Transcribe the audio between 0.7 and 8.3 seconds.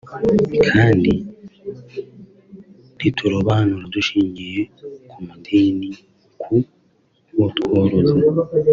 kandi ntiturobanura dushingiye ku madini ku botworoza